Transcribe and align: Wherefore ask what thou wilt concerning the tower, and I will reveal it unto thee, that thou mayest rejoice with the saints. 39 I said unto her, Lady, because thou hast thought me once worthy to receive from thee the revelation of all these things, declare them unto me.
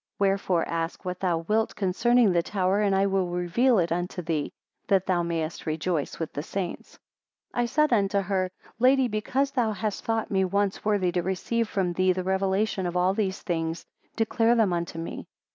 Wherefore 0.17 0.67
ask 0.67 1.05
what 1.05 1.19
thou 1.19 1.37
wilt 1.47 1.75
concerning 1.75 2.31
the 2.31 2.41
tower, 2.41 2.81
and 2.81 2.95
I 2.95 3.05
will 3.05 3.27
reveal 3.29 3.77
it 3.77 3.91
unto 3.91 4.23
thee, 4.23 4.51
that 4.87 5.05
thou 5.05 5.21
mayest 5.21 5.67
rejoice 5.67 6.17
with 6.17 6.33
the 6.33 6.41
saints. 6.41 6.93
39 7.53 7.61
I 7.61 7.65
said 7.67 7.93
unto 7.93 8.19
her, 8.21 8.49
Lady, 8.79 9.07
because 9.07 9.51
thou 9.51 9.73
hast 9.73 10.03
thought 10.03 10.31
me 10.31 10.43
once 10.43 10.83
worthy 10.83 11.11
to 11.11 11.21
receive 11.21 11.69
from 11.69 11.93
thee 11.93 12.13
the 12.13 12.23
revelation 12.23 12.87
of 12.87 12.97
all 12.97 13.13
these 13.13 13.43
things, 13.43 13.85
declare 14.15 14.55
them 14.55 14.73
unto 14.73 14.97
me. 14.97 15.27